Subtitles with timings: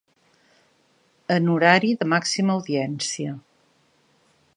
[1.35, 3.37] En horari de màxima audiència.